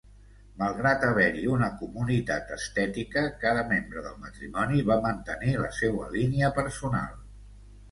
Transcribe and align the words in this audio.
Malgrat 0.59 1.03
haver-hi 1.07 1.43
una 1.55 1.67
comunitat 1.81 2.49
estètica, 2.55 3.23
cada 3.45 3.67
membre 3.73 4.05
del 4.07 4.17
matrimoni 4.25 4.83
va 4.91 4.99
mantenir 5.07 5.55
la 5.67 5.71
seua 5.83 6.11
línia 6.19 6.53
personal. 6.61 7.17